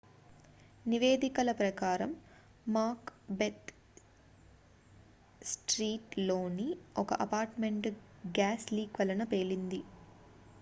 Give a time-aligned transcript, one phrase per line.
[0.85, 2.11] నివేదికల ప్రకారం
[2.67, 3.09] మాక్
[3.31, 3.69] Beth
[5.41, 6.67] street లోని
[6.97, 7.89] ఒక అపార్ట్ మెంట్
[8.31, 9.81] గ్యాస్ లీక్ వలన పేలింది